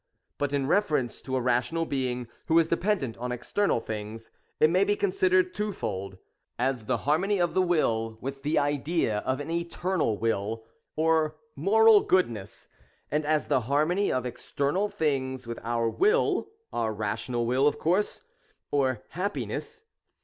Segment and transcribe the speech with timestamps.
[0.39, 4.83] But in reference to a rational being who is dependent on external things, it may
[4.83, 6.17] be considered twofold;—
[6.57, 10.63] as the harmony of the Will with the idea of an Eternal Will,
[10.95, 12.67] or, moral goodness;
[13.11, 18.23] and as the harmony of external things with our Will (our rational will, of course),
[18.71, 19.83] or happiness.